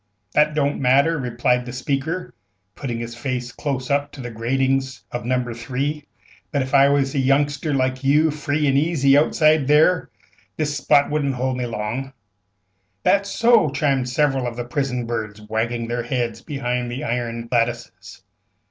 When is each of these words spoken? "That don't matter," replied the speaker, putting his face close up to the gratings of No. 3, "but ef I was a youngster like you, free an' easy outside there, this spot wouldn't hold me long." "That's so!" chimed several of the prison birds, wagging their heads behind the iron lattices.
"That 0.33 0.55
don't 0.55 0.79
matter," 0.81 1.19
replied 1.19 1.67
the 1.67 1.71
speaker, 1.71 2.33
putting 2.73 2.97
his 2.97 3.13
face 3.13 3.51
close 3.51 3.91
up 3.91 4.11
to 4.13 4.21
the 4.21 4.31
gratings 4.31 5.03
of 5.11 5.25
No. 5.25 5.53
3, 5.53 6.03
"but 6.51 6.63
ef 6.63 6.73
I 6.73 6.89
was 6.89 7.13
a 7.13 7.19
youngster 7.19 7.71
like 7.71 8.03
you, 8.03 8.31
free 8.31 8.65
an' 8.65 8.77
easy 8.77 9.15
outside 9.15 9.67
there, 9.67 10.09
this 10.57 10.75
spot 10.75 11.11
wouldn't 11.11 11.35
hold 11.35 11.55
me 11.55 11.67
long." 11.67 12.13
"That's 13.03 13.29
so!" 13.29 13.69
chimed 13.69 14.09
several 14.09 14.47
of 14.47 14.55
the 14.55 14.65
prison 14.65 15.05
birds, 15.05 15.39
wagging 15.39 15.87
their 15.87 16.01
heads 16.01 16.41
behind 16.41 16.89
the 16.89 17.03
iron 17.03 17.47
lattices. 17.51 18.23